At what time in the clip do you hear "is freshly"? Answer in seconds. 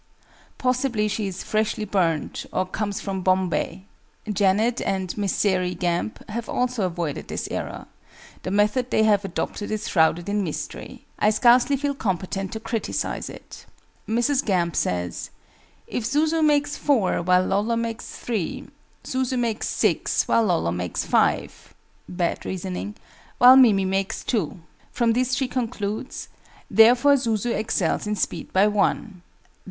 1.27-1.85